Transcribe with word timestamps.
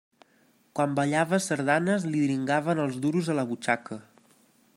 Quan 0.77 0.95
ballava 0.99 1.39
sardanes 1.49 2.09
li 2.15 2.25
dringaven 2.25 2.85
els 2.87 3.01
duros 3.05 3.31
a 3.35 3.41
la 3.43 3.49
butxaca. 3.53 4.01